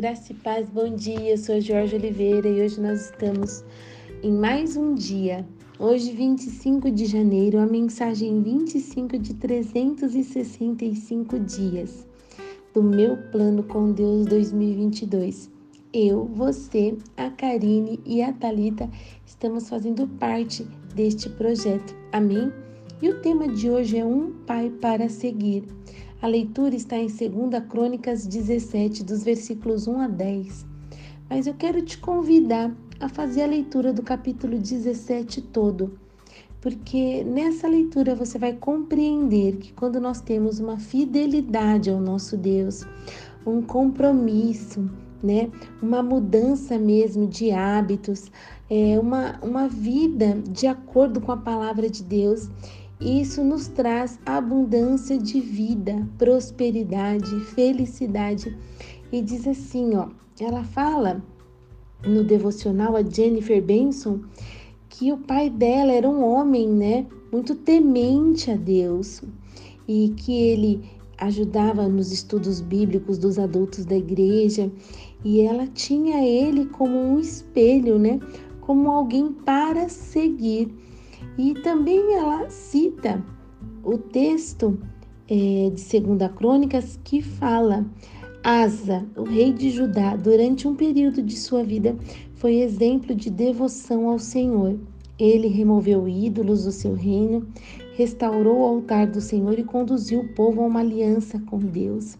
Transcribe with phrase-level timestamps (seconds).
[0.00, 1.32] graça e paz, bom dia.
[1.32, 3.62] Eu sou Jorge Oliveira e hoje nós estamos
[4.22, 5.46] em mais um dia.
[5.78, 12.08] Hoje, 25 de janeiro, a mensagem 25 de 365 dias
[12.72, 15.50] do meu plano com Deus 2022.
[15.92, 18.88] Eu, você, a Karine e a Talita
[19.26, 21.94] estamos fazendo parte deste projeto.
[22.10, 22.50] Amém?
[23.02, 25.64] E o tema de hoje é um pai para seguir.
[26.22, 30.66] A leitura está em 2 Crônicas 17, dos versículos 1 a 10.
[31.30, 32.70] Mas eu quero te convidar
[33.00, 35.98] a fazer a leitura do capítulo 17 todo,
[36.60, 42.84] porque nessa leitura você vai compreender que quando nós temos uma fidelidade ao nosso Deus,
[43.46, 44.90] um compromisso,
[45.22, 48.30] né, uma mudança mesmo de hábitos,
[48.68, 52.50] é, uma, uma vida de acordo com a palavra de Deus
[53.00, 58.56] isso nos traz abundância de vida, prosperidade, felicidade.
[59.10, 61.22] E diz assim, ó, ela fala
[62.06, 64.20] no devocional a Jennifer Benson
[64.88, 69.22] que o pai dela era um homem, né, muito temente a Deus
[69.88, 70.82] e que ele
[71.16, 74.70] ajudava nos estudos bíblicos dos adultos da igreja
[75.24, 78.20] e ela tinha ele como um espelho, né,
[78.60, 80.70] como alguém para seguir.
[81.38, 83.24] E também ela cita
[83.82, 84.78] o texto
[85.28, 87.86] é, de Segunda Crônicas que fala
[88.42, 91.96] Asa, o rei de Judá, durante um período de sua vida,
[92.34, 94.78] foi exemplo de devoção ao Senhor.
[95.18, 97.46] Ele removeu ídolos do seu reino,
[97.94, 102.16] restaurou o altar do Senhor e conduziu o povo a uma aliança com Deus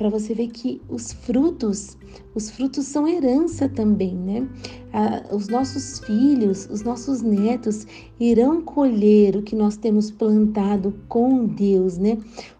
[0.00, 1.94] para você ver que os frutos,
[2.34, 4.48] os frutos são herança também, né?
[4.94, 7.86] Ah, os nossos filhos, os nossos netos
[8.18, 12.16] irão colher o que nós temos plantado com Deus, né?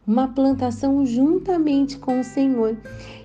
[0.06, 2.76] Uma plantação juntamente com o Senhor.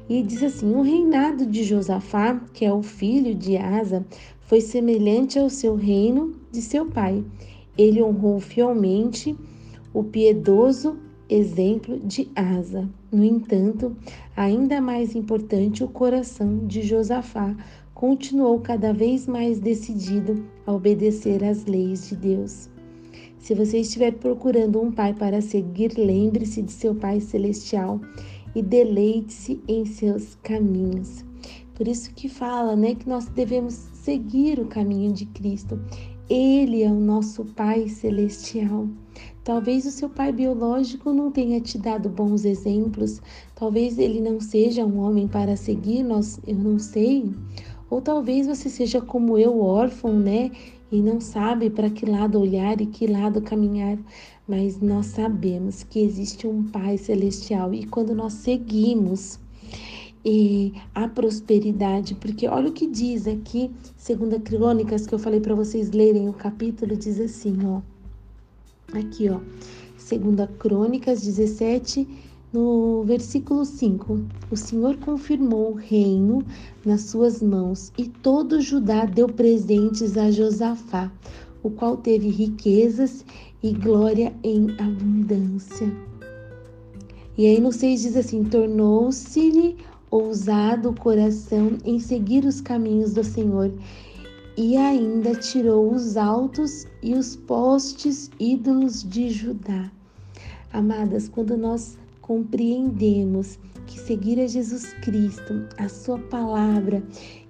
[0.08, 4.06] E diz assim: o reinado de Josafá, que é o filho de Asa,
[4.40, 7.22] foi semelhante ao seu reino de seu pai.
[7.78, 9.36] Ele honrou fielmente
[9.94, 10.98] o piedoso
[11.30, 12.90] exemplo de Asa.
[13.12, 13.96] No entanto,
[14.36, 17.56] ainda mais importante, o coração de Josafá
[17.94, 22.70] continuou cada vez mais decidido a obedecer às leis de Deus.
[23.46, 28.02] Se você estiver procurando um pai para seguir, lembre-se de seu Pai celestial
[28.56, 31.24] e deleite-se em seus caminhos.
[31.76, 35.80] Por isso que fala, né, que nós devemos seguir o caminho de Cristo.
[36.28, 38.88] Ele é o nosso Pai celestial.
[39.46, 43.22] Talvez o seu pai biológico não tenha te dado bons exemplos,
[43.54, 47.32] talvez ele não seja um homem para seguir, nós, eu não sei.
[47.88, 50.50] Ou talvez você seja como eu, órfão, né?
[50.92, 54.00] E não sabe para que lado olhar e que lado caminhar.
[54.48, 59.40] Mas nós sabemos que existe um Pai celestial e quando nós seguimos
[60.26, 65.54] e a prosperidade, porque olha o que diz aqui, segunda Crônicas que eu falei para
[65.54, 67.82] vocês lerem o capítulo diz assim, ó:
[68.94, 69.40] Aqui, ó.
[69.98, 72.08] Segunda Crônicas 17,
[72.54, 74.22] no versículo 5.
[74.52, 76.44] O Senhor confirmou o reino
[76.86, 81.12] nas suas mãos e todo Judá deu presentes a Josafá,
[81.64, 83.26] o qual teve riquezas
[83.64, 85.92] e glória em abundância.
[87.38, 89.76] E aí no 6 diz assim: tornou-se-lhe
[90.10, 93.74] ousado o coração em seguir os caminhos do Senhor
[94.58, 99.92] e ainda tirou os altos e os postes ídolos de Judá.
[100.72, 107.04] Amadas, quando nós compreendemos que seguir a Jesus Cristo, a sua palavra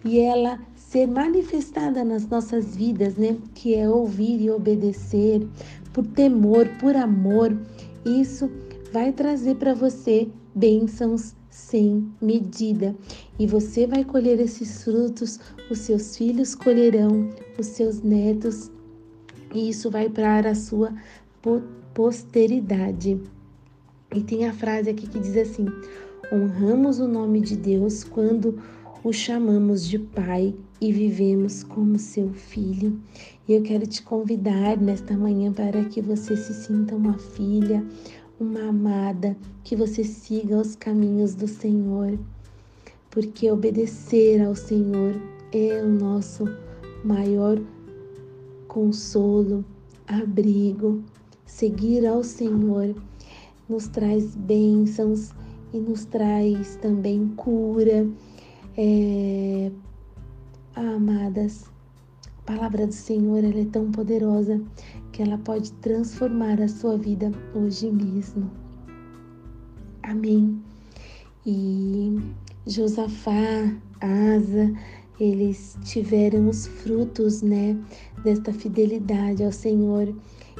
[0.03, 5.47] e ela ser manifestada nas nossas vidas, né, que é ouvir e obedecer
[5.93, 7.55] por temor, por amor,
[8.05, 8.49] isso
[8.91, 12.95] vai trazer para você bênçãos sem medida.
[13.37, 15.39] E você vai colher esses frutos,
[15.69, 17.29] os seus filhos colherão,
[17.59, 18.71] os seus netos,
[19.53, 20.93] e isso vai para a sua
[21.93, 23.19] posteridade.
[24.13, 25.65] E tem a frase aqui que diz assim:
[26.31, 28.59] honramos o nome de Deus quando
[29.03, 32.99] o chamamos de Pai e vivemos como seu filho.
[33.47, 37.85] E eu quero te convidar nesta manhã para que você se sinta uma filha,
[38.39, 42.17] uma amada, que você siga os caminhos do Senhor,
[43.09, 45.15] porque obedecer ao Senhor
[45.53, 46.45] é o nosso
[47.03, 47.61] maior
[48.67, 49.63] consolo,
[50.07, 51.01] abrigo.
[51.45, 52.93] Seguir ao Senhor
[53.69, 55.31] nos traz bênçãos
[55.71, 58.05] e nos traz também cura.
[58.77, 59.71] É...
[60.75, 61.63] amadas,
[62.39, 64.61] a palavra do Senhor ela é tão poderosa
[65.15, 68.51] que ela pode transformar a sua vida hoje mesmo.
[70.03, 70.61] Amém.
[71.45, 72.19] E
[72.67, 74.73] Josafá, Asa,
[75.17, 77.77] eles tiveram os frutos, né,
[78.25, 80.13] desta fidelidade ao Senhor.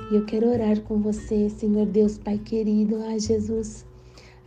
[0.10, 3.86] E eu quero orar com você, Senhor Deus, Pai querido, a Jesus,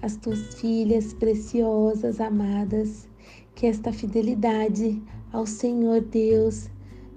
[0.00, 3.06] as tuas filhas preciosas, amadas,
[3.54, 5.02] que esta fidelidade
[5.34, 6.70] ao Senhor Deus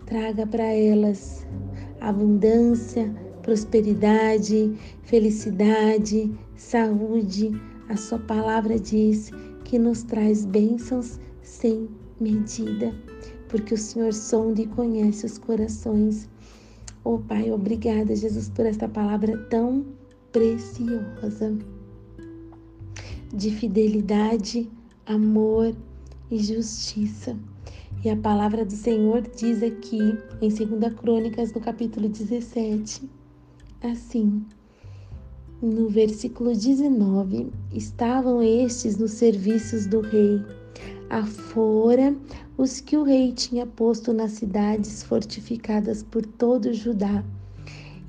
[0.06, 1.48] traga para elas
[2.02, 7.52] abundância, prosperidade, felicidade, saúde.
[7.88, 9.32] A sua palavra diz
[9.64, 11.88] que nos traz bênçãos sem
[12.20, 12.94] medida,
[13.48, 16.30] porque o Senhor sonda e conhece os corações.
[17.04, 19.86] Oh Pai, obrigada, Jesus, por esta palavra tão
[20.32, 21.58] preciosa
[23.34, 24.70] de fidelidade,
[25.06, 25.76] amor
[26.30, 27.38] e justiça.
[28.04, 33.08] E a palavra do Senhor diz aqui em 2 Crônicas, no capítulo 17,
[33.84, 34.44] assim:
[35.62, 40.42] no versículo 19, estavam estes nos serviços do rei,
[41.12, 42.16] afora
[42.58, 47.24] os que o rei tinha posto nas cidades fortificadas por todo Judá.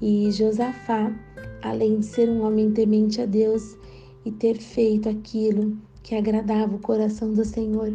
[0.00, 1.14] E Josafá,
[1.60, 3.76] além de ser um homem temente a Deus
[4.24, 7.92] e ter feito aquilo que agradava o coração do Senhor,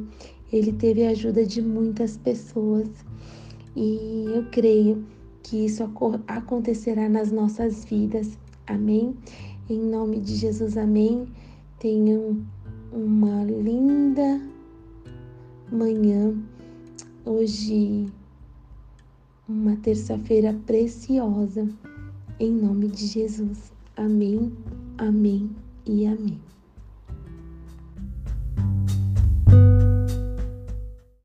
[0.51, 2.87] ele teve a ajuda de muitas pessoas.
[3.75, 5.05] E eu creio
[5.43, 5.83] que isso
[6.27, 8.37] acontecerá nas nossas vidas.
[8.65, 9.15] Amém?
[9.69, 11.27] Em nome de Jesus, amém.
[11.79, 12.41] Tenham
[12.91, 14.41] uma linda
[15.71, 16.33] manhã.
[17.25, 18.07] Hoje,
[19.47, 21.67] uma terça-feira preciosa.
[22.39, 23.71] Em nome de Jesus.
[23.95, 24.51] Amém,
[24.97, 25.49] amém
[25.85, 26.39] e amém.